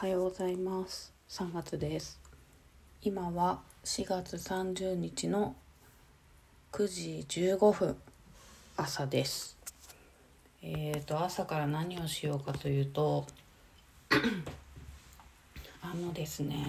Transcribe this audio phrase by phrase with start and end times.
[0.00, 1.12] はようございます。
[1.28, 2.20] 3月です。
[3.02, 5.56] 今は4月30日の
[6.70, 7.96] 9時15分
[8.76, 9.58] 朝です。
[10.62, 13.26] えーと朝から何をしようかというと
[15.82, 16.64] あのですね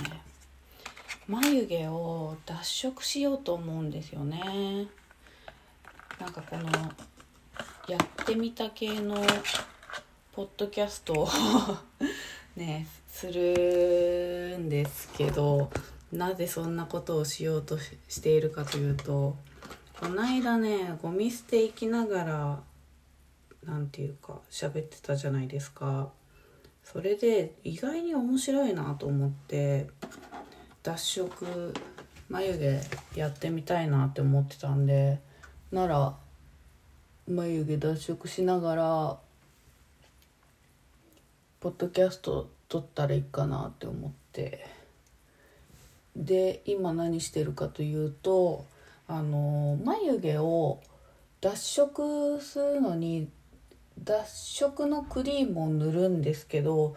[1.28, 4.88] 眉毛を脱色しようと思うんですよね。
[6.20, 6.68] なんかこの
[7.88, 9.24] やってみた系の
[10.32, 11.28] ポッドキャストを
[12.60, 15.72] ねするんですけど
[16.12, 17.78] なぜそんなことをしようと
[18.08, 19.38] しているかというと
[20.00, 22.60] この間ねゴミ捨て行きながら
[23.66, 26.10] なんていうか喋ってたじゃないですか。
[26.84, 29.88] それで意外に面白いなと思って
[30.82, 31.74] 脱色
[32.30, 32.58] 眉
[33.14, 35.20] 毛やってみたいなって思ってたんで
[35.72, 36.16] なら
[37.28, 39.18] 眉毛脱色しながら
[41.60, 44.66] ポッドキャスト撮ったらいいかなって思って。
[46.16, 48.66] で今何してるかというと
[49.08, 50.82] あの眉毛を
[51.42, 53.30] 脱色するのに
[54.04, 56.96] 脱色のクリームを塗るんですけど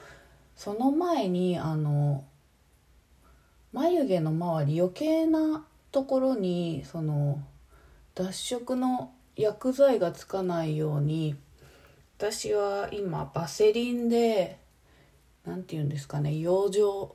[0.56, 2.24] その前にあの
[3.72, 7.42] 眉毛の周り余計なところにその
[8.14, 11.36] 脱色の薬剤がつかないように
[12.18, 14.61] 私は今バセリンで
[15.44, 17.14] 何て言うんですかね養生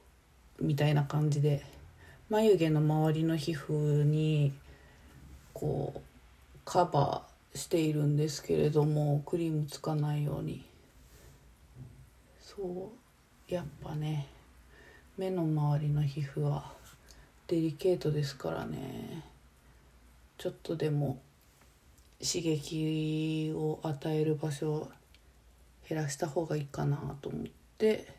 [0.59, 1.63] みたいな感じで
[2.29, 4.53] 眉毛の周りの皮膚に
[5.53, 6.01] こう
[6.65, 10.65] カバーしているんですけれどもクリームつかないように。
[12.39, 12.91] そ
[13.49, 14.27] うやっぱね
[15.17, 16.71] 目の周りの皮膚は
[17.47, 19.23] デリケートですからね。
[20.37, 21.19] ちょっとでも
[22.19, 24.91] 刺激を与える場所を
[25.87, 27.45] 減らした方がいいかなと思っ
[27.77, 28.16] て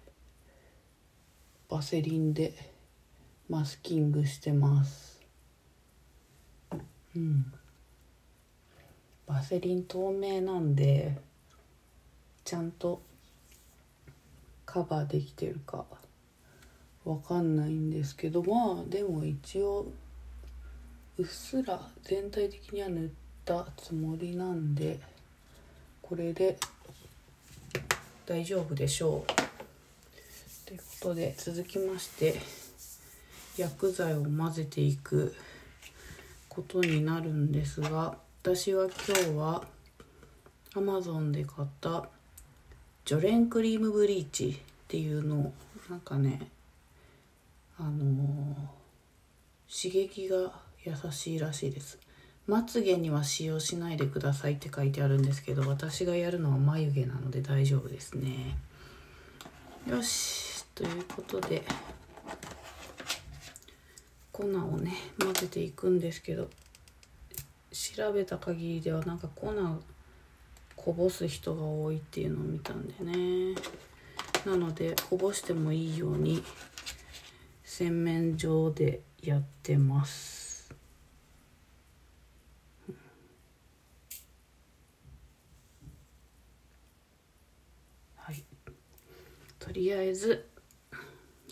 [1.68, 2.54] バセリンで
[3.46, 5.20] マスキングしてます。
[7.14, 7.52] うん。
[9.26, 11.18] バセリン透明なんで
[12.42, 13.02] ちゃんと
[14.64, 15.84] カバーできてるか
[17.04, 19.92] わかんないんですけどまあでも一応
[21.18, 23.08] うっすら全体的には塗っ
[23.44, 24.98] たつもりなんで
[26.00, 26.56] これで
[28.24, 29.47] 大丈夫でしょう。
[30.68, 32.34] ということで続きまして
[33.56, 35.34] 薬剤を混ぜていく
[36.46, 39.64] ことになるんですが私は今日は
[40.74, 42.10] Amazon で買った
[43.06, 45.52] 除レンクリームブリーチっていうのを
[45.88, 46.50] なんかね
[47.78, 50.52] あのー、刺激が
[50.84, 51.98] 優しいらしいです。
[52.46, 58.58] まつげには使用しないでくださいって書いてあるんですけど私がやるのは眉毛なので大丈夫ですね。
[59.88, 60.47] よし。
[60.78, 61.64] ということで
[64.30, 64.46] 粉を
[64.78, 66.48] ね混ぜていくんですけど
[67.72, 69.52] 調べた限りではなんか粉
[70.76, 73.56] こぼす人が多いっていうのを見たんでね。
[74.46, 76.44] なのでこぼしてもいいように
[77.64, 80.72] 洗面所でやってます。
[88.14, 88.44] はい。
[89.58, 90.48] とりあえず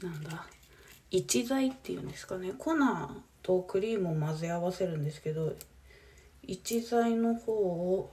[0.02, 0.46] なんだ。
[1.10, 2.52] 一剤っていうんですかね。
[2.58, 2.74] 粉
[3.46, 5.54] とクリームを混ぜ合わせるんですけど
[6.42, 8.10] 一剤の方を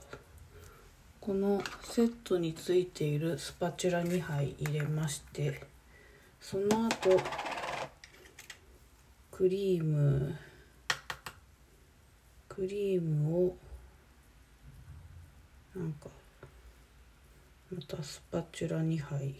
[1.20, 5.62] このセットについているスパチュラ2杯入れまして
[6.40, 7.20] その後
[9.32, 10.36] クリーム
[12.48, 13.56] クリームを
[15.74, 16.08] なんか
[17.72, 19.34] またスパチュラ2杯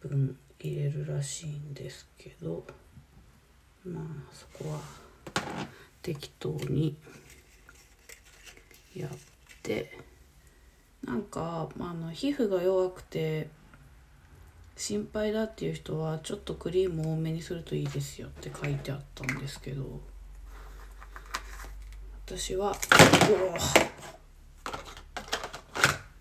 [0.00, 0.36] 分
[0.68, 2.64] 入れるらしいんですけど
[3.84, 4.80] まあそこは
[6.02, 6.96] 適当に
[8.96, 9.10] やっ
[9.62, 9.98] て
[11.04, 13.48] なんか、まあ、の皮膚が弱くて
[14.76, 20.00] 心配だっていう人はちょっとクリーム多めにするといいですよって書いてあったんですけど
[22.26, 22.74] 私は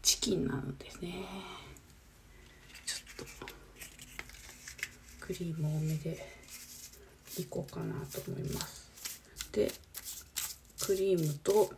[0.01, 1.13] チキンなのですね。
[5.25, 6.17] クリーム多めで
[7.37, 8.89] いこうかなと思います。
[9.53, 9.71] で
[10.85, 11.69] クリームとこ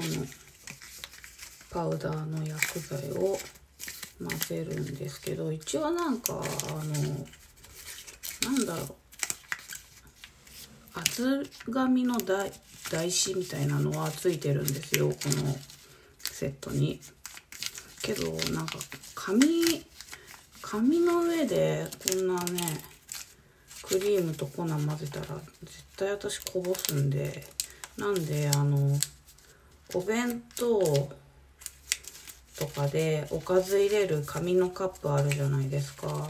[0.00, 0.26] の
[1.70, 3.38] パウダーの薬剤を
[4.18, 8.94] 混ぜるんですけど一応なんかあのなんだろう。
[10.94, 12.50] 厚紙の台
[12.90, 15.54] 台紙みたいなのはついてるんですよこの
[16.18, 17.00] セットに。
[18.02, 18.78] けどなんか
[19.14, 19.46] 紙
[20.68, 22.60] 紙の上でこんなね
[23.84, 25.26] クリームと粉混ぜたら
[25.62, 27.44] 絶対私こぼすんで
[27.96, 28.98] なんであの
[29.94, 30.80] お弁当
[32.58, 36.28] とかでおかず入れる紙のカップあるじゃないですか。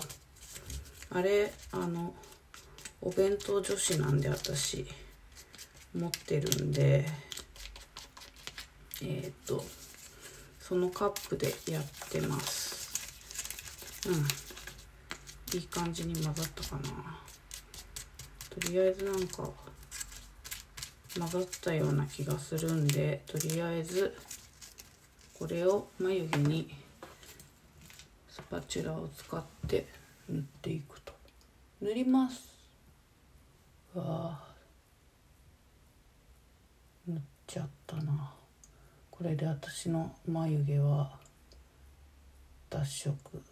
[1.09, 2.13] あれあの
[3.01, 4.87] お弁当女子なんで私
[5.95, 7.07] 持ってるんで
[9.03, 9.65] えっ、と
[10.61, 12.66] そのカップでやってます。
[14.09, 15.59] うん。
[15.59, 16.83] いい感じに混ざったかな。
[18.51, 19.51] とりあえずなんか
[21.19, 24.17] 混ざったような気がするんでとりあえず
[25.39, 26.75] これを眉毛に
[28.29, 29.87] スパチュラを使って
[30.29, 31.13] 塗っていくと。
[31.81, 32.57] 塗ります。
[33.95, 34.55] わあ
[37.07, 38.33] 塗っちゃったな。
[39.11, 41.19] これで私の眉毛は
[42.69, 43.43] 脱色。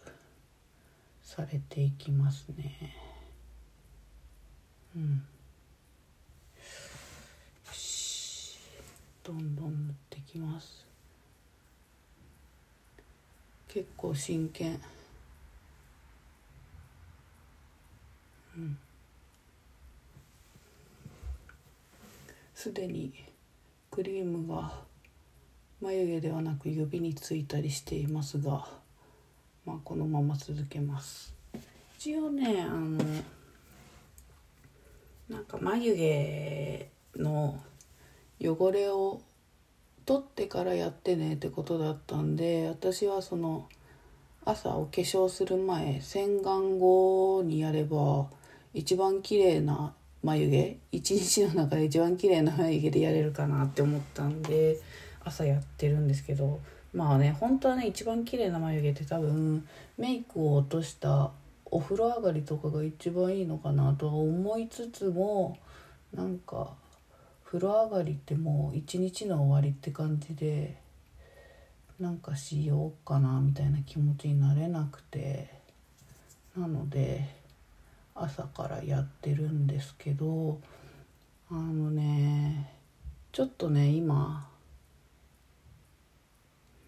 [1.25, 2.94] されていきますね。
[4.94, 5.25] うん。
[9.25, 10.87] どんどん塗ってきます。
[13.69, 14.79] 結構真剣。
[18.56, 18.79] うん。
[22.55, 23.12] すでに
[23.91, 24.73] クリームが
[25.81, 28.83] 眉毛ではなく指についたりしていますが。
[29.64, 31.34] まあこのまま続けます。
[31.99, 32.99] 一応ねあの
[35.28, 37.58] なんか眉毛の
[38.40, 39.22] 汚れを
[40.05, 43.69] 取ってからやってねってことだったんで私はその
[44.44, 48.26] 朝お化粧する前洗顔後にやれば
[48.75, 54.78] 一番綺麗な眉毛一日の中で一番綺麗な眉毛でやれるかなって思ったんで
[55.25, 56.61] 朝やってるんですけど
[56.94, 59.67] まあね本当はね一番綺麗な眉毛って多分
[59.99, 61.32] メイクを落とした
[61.64, 65.58] お風呂上がりとかが一番いいのかなとは思いつつも
[66.14, 66.73] なんか
[67.44, 70.76] 風呂上がりってもう一日の終わりって感じで
[71.99, 75.50] なんかしようかなみたいな気持ちになれなくて
[76.56, 77.25] なので
[78.14, 80.61] 朝からやってるんですけど
[81.50, 82.70] あのね
[83.32, 84.49] ちょっとね今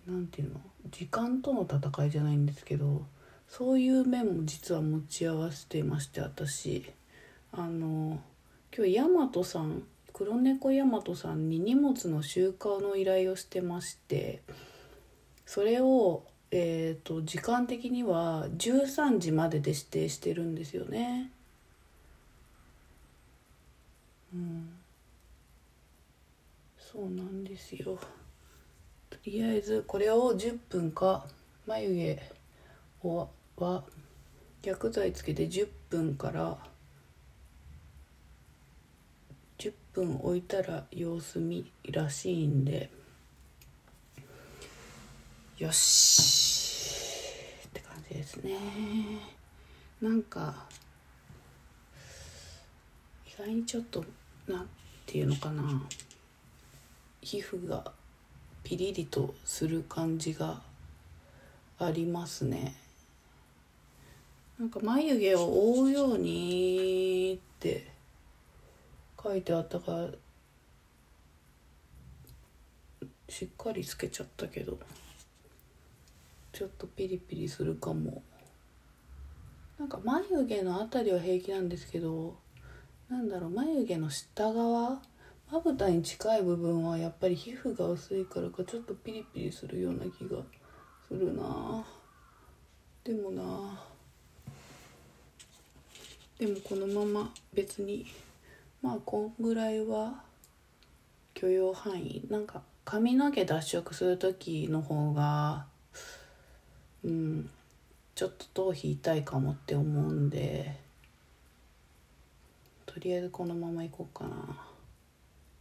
[0.06, 0.60] 何て言うの
[0.90, 3.06] 時間との戦いじゃないんですけど
[3.48, 6.90] そういう面も実は持ち合わせていまして私
[7.52, 8.20] あの
[8.76, 9.82] 今日ヤマトさん
[10.12, 14.42] 黒猫ヤマトさんに荷物の集荷の依頼をしてまして
[15.44, 21.30] それをえーと、時間的には13時までで指定してるんですよね。
[24.32, 24.68] うん、
[26.78, 27.98] そうなんですよ。
[29.26, 31.26] りあえずこれを10分か
[31.66, 32.16] 眉
[33.02, 33.82] 毛をは
[34.62, 36.56] 薬剤つけて10分から
[39.58, 42.88] 10分置いたら様子見らしいんで
[45.58, 48.54] よしって感じですね。
[50.00, 50.66] なんか
[53.26, 54.04] 意外にちょっと
[54.46, 54.68] なん
[55.04, 55.82] ていうのかな。
[57.22, 57.92] 皮膚が
[58.66, 60.60] ピリリとする感じが
[61.78, 62.74] ありますね。
[64.58, 67.86] なんか眉毛を覆うようにって
[69.22, 70.08] 書いてあったから
[73.28, 74.80] しっかりつけちゃったけど
[76.52, 78.24] ちょっとピリピリするかも。
[79.78, 82.34] なんか眉毛の辺りは平気なんですけど
[83.08, 85.00] なんだろう眉毛の下側
[85.50, 90.38] まぶたに近い部分はやっぱり皮膚が薄いからかちょっとピリピリするような気が
[91.06, 91.84] するな。
[93.04, 93.80] でもな。
[96.38, 98.06] でもこのまま別に
[98.82, 100.20] まあこんぐらいは
[101.34, 102.26] 許容範囲。
[102.28, 105.66] なんか髪の毛脱色する時の方が
[107.04, 107.48] うん
[108.16, 110.76] ちょっと頭皮痛いかもって思うんで。
[112.84, 114.66] とりあえずこのままいこうかな。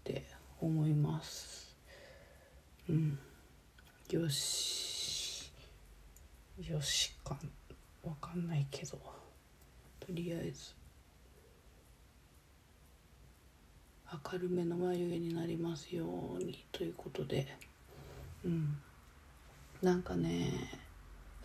[0.10, 0.24] って
[0.62, 1.76] 思います。
[2.88, 3.18] うん。
[4.12, 5.52] よし。
[6.62, 7.36] よしか。
[8.04, 9.00] わかんないけど。
[10.00, 10.76] とりあえず。
[14.32, 17.48] 明るめの眉毛になりますようにということで。
[18.46, 18.78] うん。
[19.82, 20.52] なんかね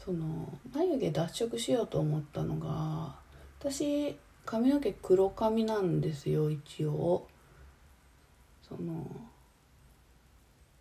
[0.03, 3.17] その眉毛脱色しようと思ったのが
[3.59, 7.27] 私髪の毛黒髪なんですよ一応。
[8.71, 9.05] その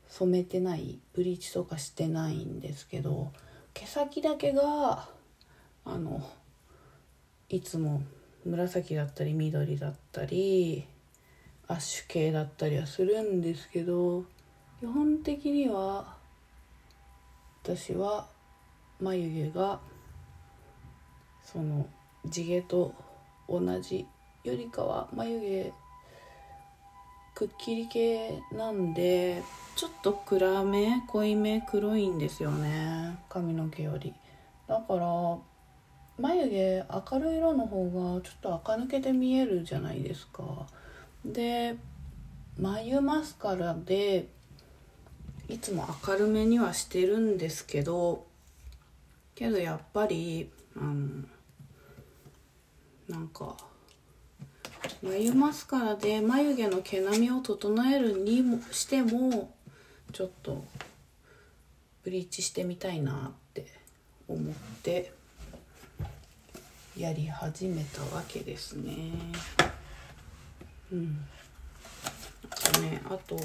[0.07, 3.31] 染めてないブリーチとかしてないんですけど
[3.73, 5.07] 毛先だけが
[5.85, 6.21] あの
[7.49, 8.03] いつも
[8.45, 10.85] 紫だったり緑だったり
[11.67, 14.23] アッシュ系だったりはするんですけど
[14.79, 16.15] 基本的には
[17.63, 18.27] 私は
[18.99, 19.79] 眉毛が
[21.43, 21.87] その
[22.25, 22.93] 地毛と
[23.47, 24.05] 同じ
[24.43, 25.73] よりかは眉毛
[27.39, 29.41] くっきり系なんで
[29.77, 33.17] ちょっと暗め濃いめ黒いんですよね。
[33.29, 34.13] 髪の毛より。
[34.67, 35.37] だから
[36.17, 40.67] 眉毛明るい色の方がちょっと垢抜けて見えるじゃないですか。
[41.23, 41.77] で
[42.57, 44.27] 眉マスカラで
[45.47, 48.25] いつも明るめにはしてるんですけど
[49.35, 51.23] けどやっぱりあの
[53.07, 53.55] なんか
[55.01, 59.53] 眉マスカラで眉毛の毛並みを整えるにもしても
[60.11, 60.63] ちょっと
[62.03, 63.65] ブリーチしてみたいなって
[64.27, 65.11] 思って
[66.97, 68.93] やり始めたわけですね。
[70.91, 71.05] うん。
[71.05, 73.37] なんかねあと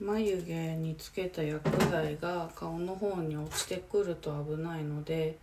[0.00, 5.38] 眉毛につけた薬剤が顔の方に落ちてくると危ないので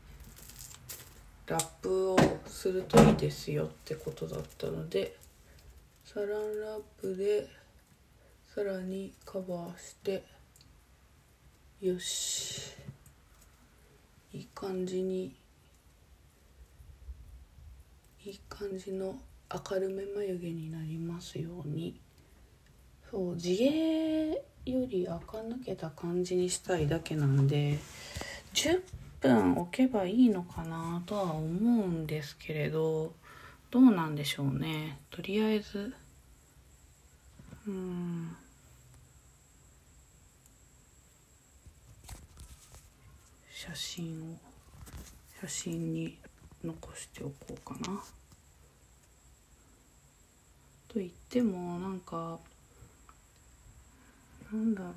[1.50, 5.18] ラップをするといいですよってことだったので
[6.06, 7.48] サランラップで
[8.53, 10.24] さらにカバーして
[11.82, 12.75] よし。
[14.32, 15.36] いい感じに
[18.24, 19.15] いい感じの
[19.72, 22.00] 明るめ眉毛になりますように。
[23.10, 27.79] そう地毛より垢抜けた感じにしたいだけなんで
[28.53, 28.82] 10
[29.22, 33.14] 分置けばいいのかなとは思うんですけれど
[33.72, 35.00] どうなんでしょうね。
[35.12, 35.94] とりあえず。
[37.68, 38.36] うん。
[43.52, 44.38] 写真を。
[45.40, 46.18] 写真に
[46.64, 48.02] 残しておこうかな。
[50.88, 52.40] と言ってもなんか
[54.52, 54.94] なんだろう。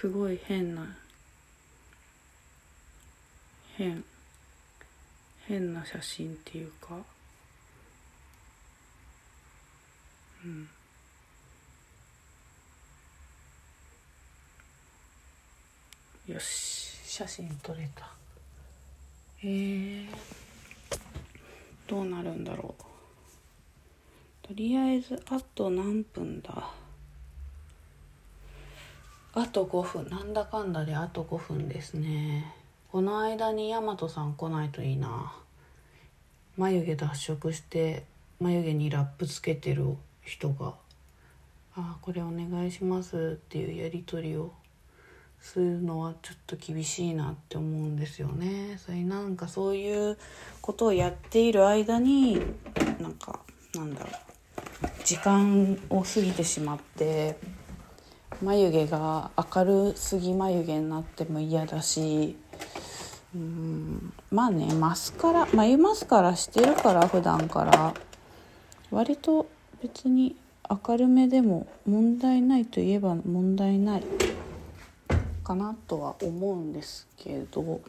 [0.00, 0.96] すごい変な
[3.76, 4.02] 変
[5.46, 6.96] 変な写真っていうか。
[10.42, 10.68] うん。
[16.32, 18.10] よし写真撮れた。
[19.42, 20.06] えー、
[21.86, 22.82] どうなるんだろう。
[24.48, 26.79] とりあえずあと何分だ。
[29.32, 30.10] あと5分。
[30.10, 32.54] なんだかんだであと5分ですね。
[32.90, 35.32] この間に大和さん来ないといいな。
[36.56, 38.04] 眉毛脱色して
[38.40, 40.74] 眉毛にラップつけてる人が
[41.76, 44.52] 「あこれお願いします」っていうやり取りを
[45.40, 48.76] するのはちょっと厳しいなって思うんですよね。
[48.78, 50.18] それなんかそういう
[50.60, 52.40] ことをやっている間に
[53.00, 53.40] なんか
[53.74, 54.12] なんだろう。
[55.04, 57.38] 時間を過ぎてしまって
[58.42, 62.36] 眉毛が明るすぎ眉毛になっても嫌だし
[63.34, 67.94] うんまあねマスカラ眉マスカラしてるから普段から
[68.90, 69.46] 割と
[69.82, 70.36] 別に
[70.68, 74.04] 明るめでも問題ないといえば問題ない
[75.44, 77.80] かなとは思うんですけど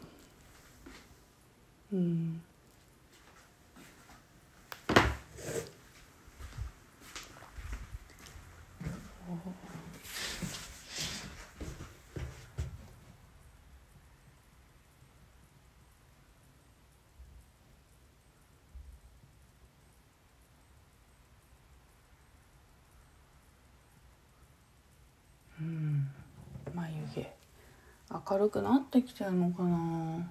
[1.92, 2.42] うん。
[26.74, 27.32] 眉毛
[28.28, 30.30] 明るくなってきてるのかな。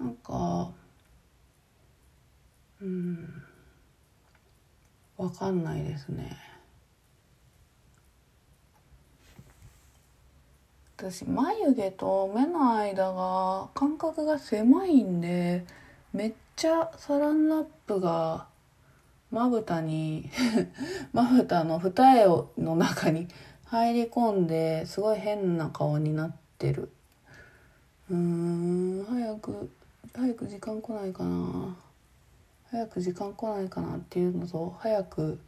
[0.00, 0.72] なんか
[2.82, 3.42] うん。
[5.16, 6.36] わかんないですね。
[10.96, 15.66] 私眉毛と目の間が間隔が狭いんで
[16.12, 18.46] めっちゃサランラップが
[19.30, 20.30] まぶたに
[21.12, 23.28] まぶたの二重の中に
[23.66, 26.90] 入り込んですごい変な顔になっててる。
[28.10, 29.70] うん早く
[30.14, 31.76] 早く時間来ないかな。
[32.70, 35.38] 早く時間来ないかなっていうのと早く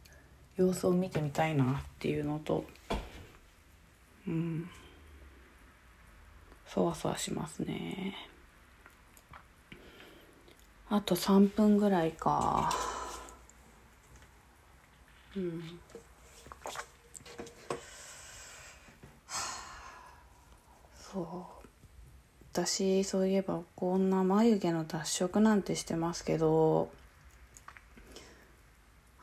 [0.55, 1.67] 様子を見てみたいなっ
[1.99, 2.65] ていうのと
[4.27, 4.69] うん。
[6.67, 8.15] そわそわしますね。
[10.89, 12.69] あと3分ぐらいか。
[15.35, 15.79] うん。
[21.17, 21.67] そう。
[22.53, 26.89] 私そういえばこんな眉毛の脱色なんてしてますけど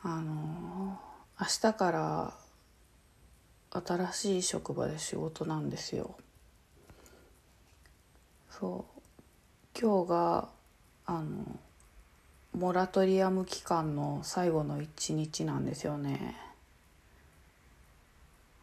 [0.02, 0.98] あの
[1.40, 2.34] 明日から
[3.70, 6.14] 新しい職場で仕事なんですよ。
[8.50, 9.80] そう。
[9.80, 10.48] 今日が
[11.06, 11.44] あの
[12.56, 16.36] モラトリアム期間の最後の一日なんですよね。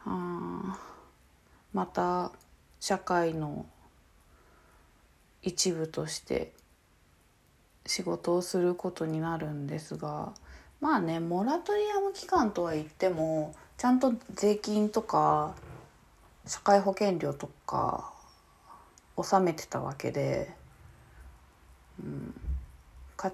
[0.05, 0.79] あ
[1.73, 2.31] また
[2.81, 3.67] 社会の
[5.43, 6.51] 一部として
[7.85, 10.33] 仕事をすることになるんですが
[10.81, 15.53] まあねモラトリアム期間とは言ってもちゃんと税金とか
[16.47, 18.11] 社会保険料とか
[19.15, 20.51] 納めてたわけで、
[22.03, 22.33] うん、
[23.15, 23.31] か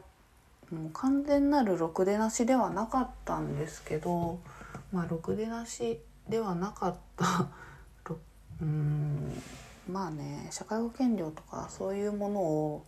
[0.74, 4.40] もう完全なるろくでなしではなかったんですけど
[4.92, 7.48] まあろくでなしではなかった
[8.62, 9.42] うん。
[9.92, 12.86] まあね社会保険料とかそういうものを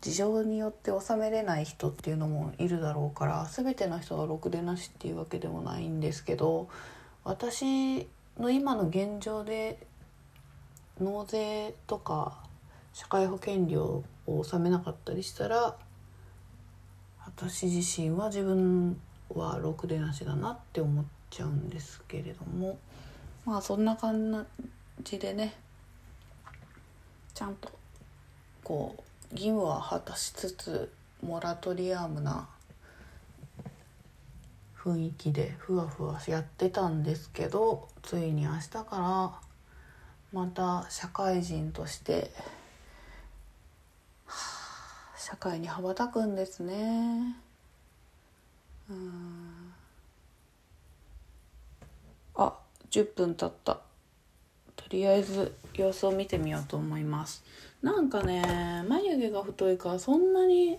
[0.00, 6.68] 事情によって納めれない人っていうのもいるだろうから全ての人がろくでなしっていうわけでもないんですけど
[7.24, 8.06] 私
[8.38, 9.84] の今の現状で
[11.00, 12.38] 納税とか
[12.92, 15.76] 社会保険料を納めなかったりしたら
[17.26, 19.00] 私自身は自分
[19.34, 22.78] はろくでなしだなって思っちゃうんですけれども。
[23.44, 24.46] まあそんな感
[25.02, 25.54] じでね
[27.34, 27.70] ちゃんと
[28.64, 29.02] こう
[29.32, 32.48] 義務は果たしつつモラトリアムな
[34.76, 39.48] 雰囲気でふわふわやってたんですけどついに明日から
[40.30, 42.30] また社会人として、
[45.16, 47.36] 社会に羽ばたくんですね。
[48.90, 49.72] うん
[52.34, 52.58] あ
[52.90, 53.87] 10分経った。
[54.88, 57.44] とりあえず様子を見てみようと思います。
[57.82, 60.78] なんかね眉毛が太いからそんなに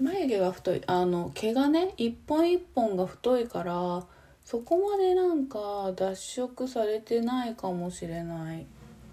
[0.00, 4.04] 眉毛が太いあの毛がね一本一本が太いから
[4.44, 8.64] そこまでなんか脱色されてないかもしれないっ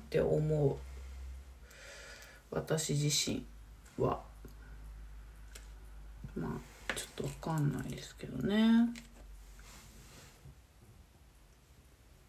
[0.09, 0.75] て思う。
[2.51, 3.45] 私自身
[3.97, 4.19] は。
[6.35, 8.89] まあちょっと分かんないですけどね。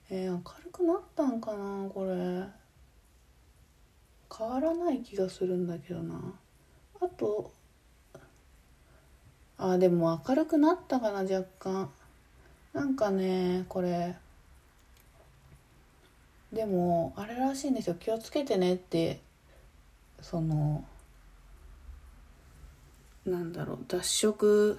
[0.08, 2.44] えー、明るくなったんかなこれ。
[4.36, 6.34] 変わらない気がするんだけどな。
[7.00, 7.52] あと
[9.58, 11.90] あでも明るくなったかな若干。
[12.72, 14.14] なんかねこれ。
[16.52, 17.94] でもあれらしいんですよ。
[17.94, 19.20] 気をつけてねって
[20.20, 20.84] その
[23.24, 24.78] なんだろう脱色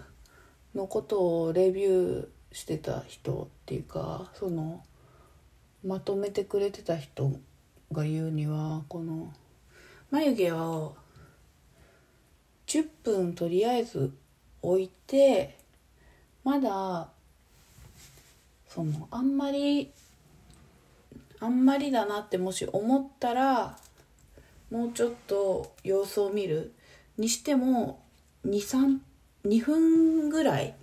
[0.74, 4.82] のことをレビューしてた人っていうかその
[5.88, 7.32] まとめてくれてた人
[7.92, 9.34] が言うにはこの
[10.12, 10.96] 眉毛を
[12.68, 14.12] 10分とりあえず
[14.62, 15.58] 置いて
[16.44, 17.08] まだ
[18.68, 19.92] そのあんまり
[21.40, 23.78] あんまりだなってもし思ったら
[24.70, 26.74] もうちょっと様子を見る。
[27.18, 28.00] にしても
[28.46, 29.00] 232
[29.66, 30.76] 分ぐらい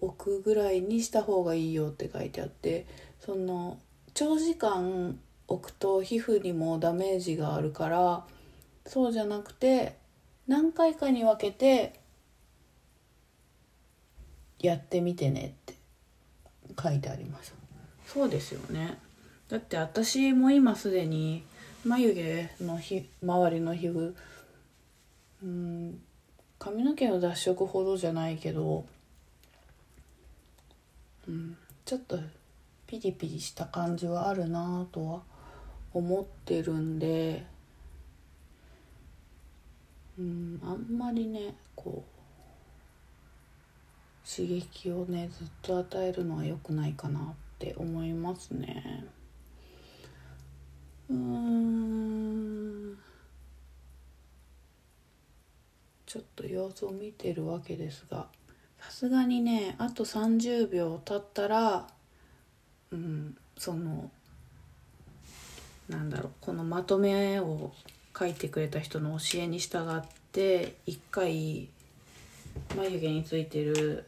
[0.00, 2.86] 置くぐらいにした方がいいよって書いてあって
[3.18, 3.78] その
[4.20, 8.22] 長時間置くと皮膚にもダメージがあるから
[8.84, 9.96] そうじゃなくて
[10.46, 11.98] 何回かに分けて
[14.58, 15.74] やってみてねって
[16.78, 17.54] 書いてあります。
[18.06, 18.98] そうですよね。
[19.48, 21.42] だって私も今すでに
[21.86, 24.14] 眉毛のひ周りの皮膚
[25.42, 25.98] うん
[26.58, 28.84] 髪の毛の脱色ほどじゃないけど、
[31.26, 31.56] うん、
[31.86, 32.18] ちょっと
[32.90, 35.22] ピリピリした感じはあるなとは
[35.94, 37.46] 思ってるんで
[40.18, 42.10] うんあんまりねこう
[44.28, 47.22] 刺激をねずっと与えるのは良くないかなっ
[47.60, 49.04] て思いますね。
[51.08, 52.98] うん。
[56.06, 58.26] ちょっと様子を見てるわけですが
[58.80, 61.86] さすがにねあと30秒経ったら
[62.92, 64.10] うん、その
[65.88, 67.72] なんだろうこのまとめを
[68.16, 71.68] 書いてくれた人の教えに従って一回
[72.76, 74.06] 眉毛についてる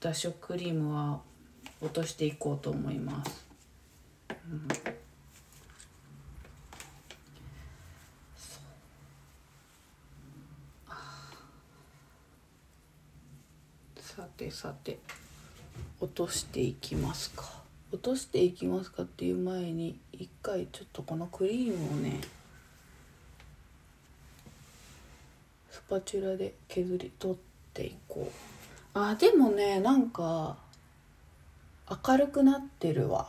[0.00, 1.20] 脱色クリームは
[1.80, 3.44] 落としていこうと思います。
[4.50, 5.04] うん
[13.96, 15.00] さてさて
[16.00, 17.63] 落としていきますか。
[17.94, 22.20] 落としていきますかっていう前に一回ちょっとこのクリームをね
[25.70, 27.36] スパチュラで削り取っ
[27.72, 28.98] ていこう。
[28.98, 30.56] あでもねなんか
[31.88, 33.28] 明るくなってるわ。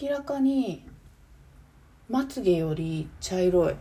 [0.00, 0.82] 明らかに
[2.08, 3.76] まつげより茶色い。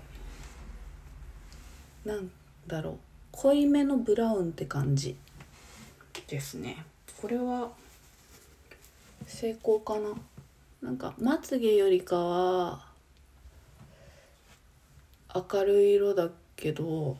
[2.05, 2.29] なん
[2.67, 2.97] だろう。
[3.31, 5.15] 濃いめのブラウンって感じ。
[6.27, 6.83] ですね。
[7.21, 7.71] これは
[9.27, 10.09] 成功かな？
[10.81, 12.85] なんかまつげよりかは
[15.33, 17.17] 明るい色だけど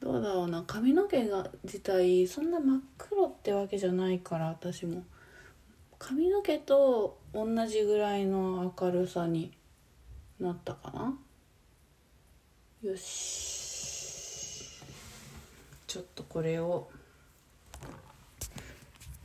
[0.00, 0.64] どうだろうな？
[0.66, 5.04] 髪の毛が自体そんな真っ黒ってわけじゃないから私も。
[5.98, 9.52] 髪の毛と同じぐらいの明るさに
[10.38, 11.18] なったかな？
[12.82, 14.78] よし。
[15.88, 16.88] ちょっとこれを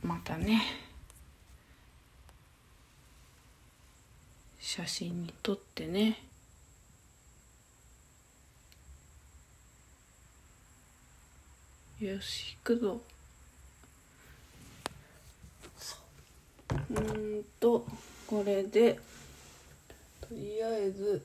[0.04, 0.60] またね。
[4.60, 6.18] 写真に撮ってね。
[12.00, 13.00] よし行くぞ。
[16.90, 17.86] うんと
[18.26, 19.00] これで
[20.20, 21.24] とりあえず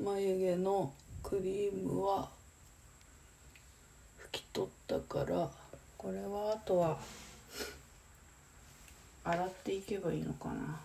[0.00, 0.92] 眉毛の
[1.24, 2.28] クリームは
[4.34, 5.48] き取ったから
[5.96, 6.98] これはあとは
[9.22, 10.80] 洗っていけばいいのかな。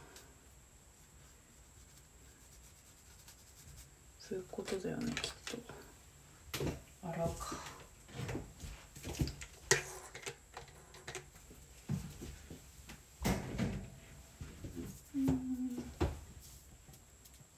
[4.20, 6.68] そういうことだよねきっと。
[7.04, 7.56] 洗うか。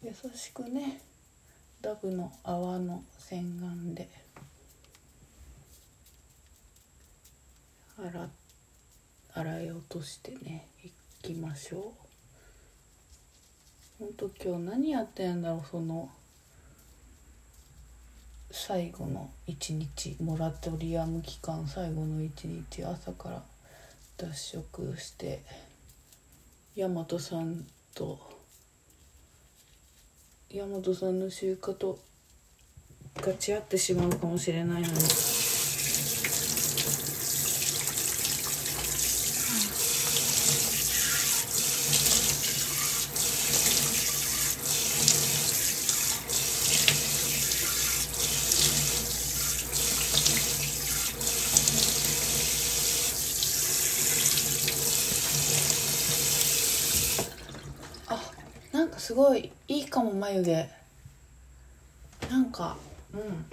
[0.04, 1.02] 優しくね。
[1.82, 4.31] ダブの泡の洗顔で。
[8.04, 8.30] 洗
[9.34, 10.90] 洗い落としてねい
[11.22, 11.82] きましょう
[14.00, 16.10] ほんと今日何やってんだろうその
[18.50, 23.44] 最後の一日モラトリアム期間最後の一日朝から
[24.18, 25.44] 脱食して
[26.76, 28.20] 大和さんと
[30.52, 32.00] 大和さんの習慣と
[33.18, 34.94] ガチ合ってしまうかもしれないのに。
[58.08, 58.20] あ
[58.74, 60.70] なんかすごいいいかも眉毛。
[62.30, 62.78] なんか
[63.14, 63.46] うん。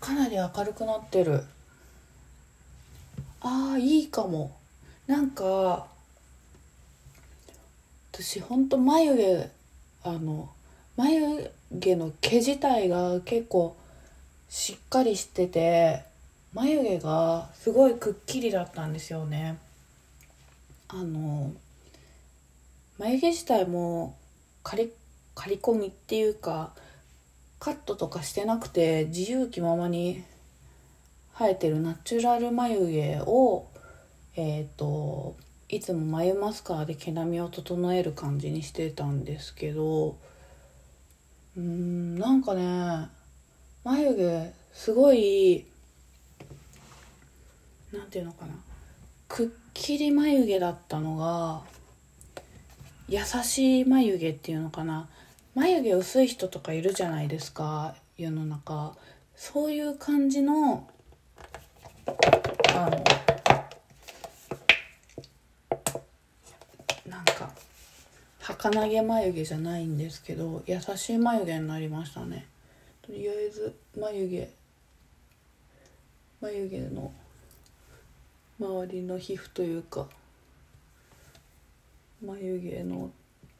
[0.00, 1.44] かなり明るくなってる。
[3.42, 4.56] あーいいかも。
[5.06, 5.86] なんか
[8.10, 9.50] 私ほんと眉毛
[10.04, 10.48] あの
[10.96, 13.76] 眉毛の毛自体が結構
[14.48, 16.04] しっかりしてて
[16.54, 19.58] 眉毛がすごいくっきりだったんですよね。
[20.92, 21.52] あの
[22.98, 24.18] 眉毛自体も
[24.64, 24.92] 刈り
[25.36, 26.72] 刈り込みっていうか
[27.60, 30.24] カットとかしてなくて自由気ままに
[31.38, 33.68] 生えてるナチュラル眉毛を
[34.34, 35.36] えっ、と
[35.68, 40.16] いつも眉マスカラで毛並みを整える感じにしてたんですけど
[41.56, 43.08] うんなんかね
[43.84, 45.66] 眉毛すごい
[47.92, 48.54] なんていうのかな。
[49.30, 51.62] くっきり眉毛だったのが
[53.08, 55.08] 優しい眉毛っていうのかな。
[55.54, 58.96] 眉毛薄い人とかいるじゃないですか世の中。
[59.36, 60.90] そういう感じの
[62.74, 63.04] あの
[67.06, 67.52] なんか
[68.40, 72.48] 儚げ眉毛じゃないんですけど優しい眉毛になりましたね。
[73.02, 74.50] とりあえず眉毛
[76.40, 77.12] 眉毛の
[78.60, 80.06] 周りの皮膚というか
[82.22, 83.10] 眉毛の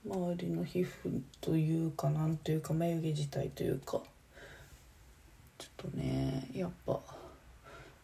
[0.06, 4.02] 周りの皮膚というかなんというか眉毛自体というか
[5.56, 7.00] ちょっとねやっぱ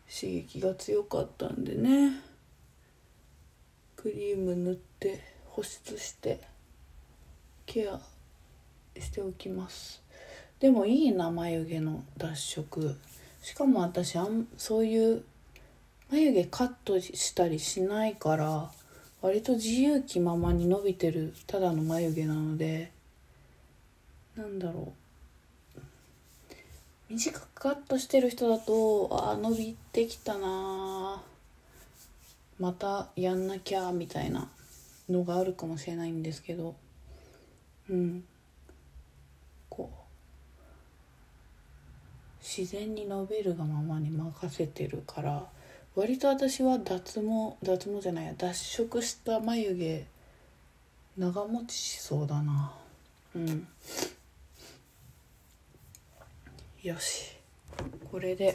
[0.09, 2.13] 刺激が強かったんでね。
[3.97, 6.41] クリーム塗って保湿して
[7.67, 8.01] ケア
[8.99, 10.03] しておきます。
[10.61, 12.97] でもいいな眉毛の脱色。
[13.43, 15.25] しかも私あんそういう
[16.11, 18.71] 眉毛カットしたりしないから
[19.23, 22.93] 割と自由気ままに伸びてるただの眉毛なので
[24.37, 24.93] なんだろ
[27.11, 27.13] う。
[27.13, 31.23] 短くカットしてる人だとああ伸びてきたな
[32.59, 34.49] またやんなきゃみたいな
[35.09, 36.75] のがあるかもしれないんですけど。
[37.89, 38.25] うん。
[39.69, 39.97] こう。
[42.43, 45.47] 自然に伸びるがままに任せてるから。
[45.97, 50.07] 割と私は脱毛脱毛じゃないや脱色した眉毛
[51.17, 52.71] 長持ちしそうだな。
[53.35, 53.67] うん。
[56.83, 57.35] よし。
[58.11, 58.55] これで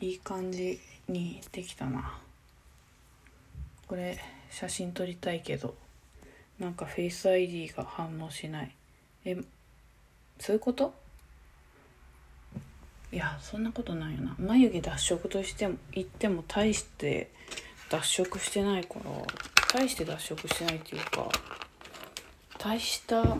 [0.00, 2.18] いい感じにできたな。
[3.86, 4.18] これ
[4.50, 5.74] 写真撮りたいけど
[6.58, 8.74] なんかフェイス ID が反応しない。
[9.26, 9.36] え
[10.38, 11.01] そういうこと？
[13.12, 14.34] いやそんなことないよな。
[14.38, 17.30] 眉毛脱色としても言っても大して
[17.90, 19.10] 脱色してないから
[19.74, 21.28] 大して脱色してないっていうか
[22.58, 23.36] 大した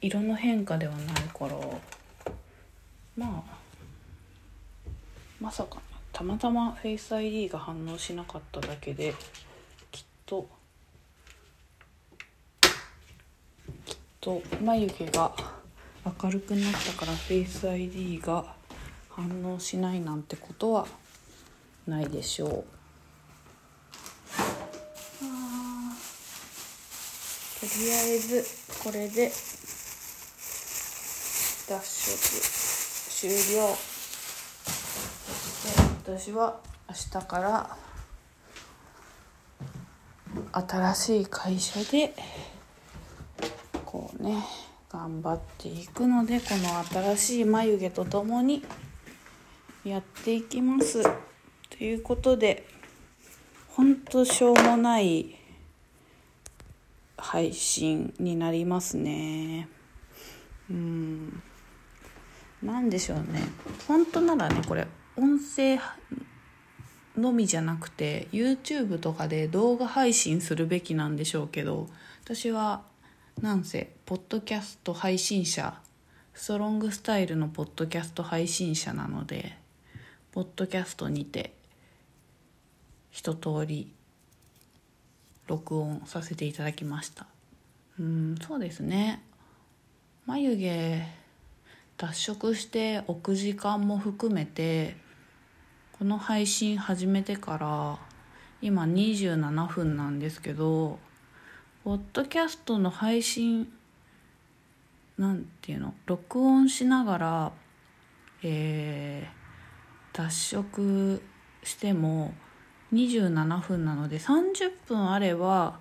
[0.00, 1.04] 色の変化ではない
[1.36, 1.56] から
[3.16, 3.56] まあ
[5.40, 5.78] まさか
[6.12, 9.14] たまたまフェイス ID が反応しなかっただけで
[9.90, 10.48] きっと
[13.84, 15.32] きっと眉毛が
[16.22, 18.59] 明るくなったからフェイス ID が
[19.20, 20.86] 反応しないなんてことは
[21.86, 22.50] ないでしょう。
[22.50, 22.64] と
[27.78, 28.42] りあえず
[28.82, 29.30] これで
[31.68, 32.18] 脱色
[33.10, 33.34] 終了。
[35.26, 35.32] そ
[35.68, 37.76] して私は明日から
[40.52, 42.14] 新しい会社で
[43.84, 44.42] こうね
[44.88, 48.64] 頑張っていくのでこの新しい眉毛とともに
[49.84, 51.02] やっていきます。
[51.02, 52.66] ということで、
[53.68, 55.36] ほんとしょうもない
[57.16, 59.68] 配信になりますね。
[60.70, 61.42] うん。
[62.62, 63.42] なんでしょうね。
[63.88, 65.78] 本当ならね、これ、音声
[67.16, 71.88] のみじゃなくて、YouTube とかで動画配信するべきなんでしょうけど、
[72.24, 72.82] 私は、
[73.40, 75.80] なんせ、ポッドキャスト配信者、
[76.34, 79.59] ストロングスタイルのポッドキャスト配信者なので、
[80.32, 81.52] ポッドキャストにて
[83.10, 83.92] 一通り
[85.48, 87.26] 録音させていただきました。
[87.98, 89.24] うんそうですね。
[90.26, 91.02] 眉毛
[91.96, 94.96] 脱色して置く時間も含めて
[95.98, 97.98] この配信始めてから
[98.62, 101.00] 今27分なんですけど
[101.82, 103.72] ポッドキャストの配信
[105.18, 107.52] なんていうの録音しながら
[108.44, 109.39] えー
[110.20, 111.22] 脱色
[111.62, 112.34] しても
[112.92, 115.78] 27分なので30分あれば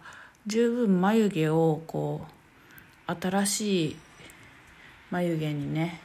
[0.48, 3.96] 十分眉毛をこう新しい
[5.12, 6.00] 眉毛にね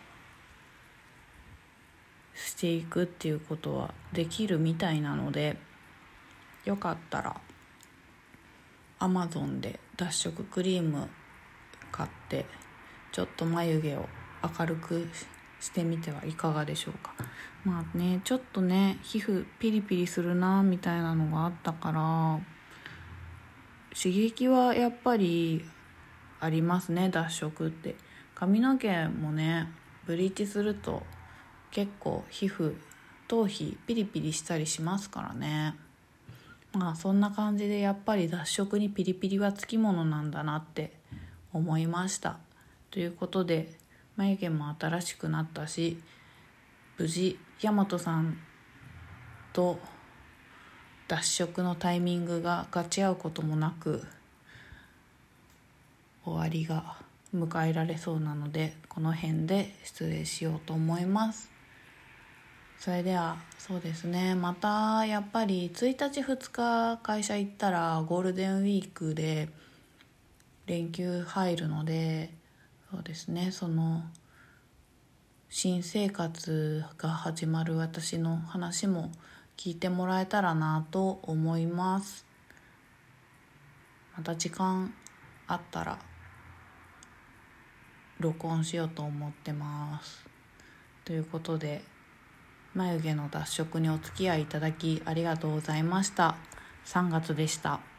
[2.34, 5.56] していくっていうことはできるみたいなので
[6.64, 7.40] よかったら
[8.98, 11.08] アマゾンで脱色クリーム
[11.92, 12.46] 買って
[13.12, 14.08] ちょっと眉毛を
[14.58, 15.08] 明るく
[15.64, 17.14] してみてはいかがでしょうか。
[17.64, 22.40] まあねちょっとね皮膚ピリピリするなみたいなのがあったから
[23.96, 25.64] 刺激はやっぱり
[26.40, 27.96] ありますね脱色って。
[28.34, 29.72] 髪の毛もね
[30.06, 31.02] ブリーチすると
[31.70, 32.74] 結構皮膚
[33.28, 35.76] 頭皮ピリピリしたりしますからね。
[36.72, 40.92] まあそんな感じでやっぱり脱色にピリピリはつきものなんだなって
[41.52, 42.36] 思いました。
[42.90, 43.72] ということで
[44.16, 46.00] 眉毛も新しくなったし
[46.98, 48.38] 無事大和さん
[49.52, 49.78] と
[51.08, 54.04] 脱色のタイミングが勝ち合うこともなく
[56.24, 56.96] 終わりが
[57.34, 61.50] 迎えられそうなのでこの辺で失礼しようと思います。
[62.78, 64.34] それではそうですね。
[64.34, 69.48] またやっぱり1日2日会社行ったらゴールデンウィークで
[70.66, 72.30] 連休入るので
[72.94, 73.50] そうですね。
[73.50, 74.04] その
[75.48, 79.10] 新生活が始まる私の話も
[79.56, 82.24] 聞いてもらえたらなと思います。
[84.16, 84.94] また時間
[85.48, 85.98] あったら
[88.20, 90.24] 録音しようと思ってます。
[91.04, 91.82] ということで
[92.74, 96.36] 眉毛の脱色にお付き合いいただきありがとうございました。
[96.84, 97.93] 3月でした。